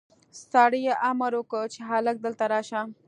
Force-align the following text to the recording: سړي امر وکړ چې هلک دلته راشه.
سړي 0.51 0.81
امر 1.09 1.31
وکړ 1.37 1.65
چې 1.73 1.79
هلک 1.89 2.15
دلته 2.25 2.45
راشه. 2.53 2.81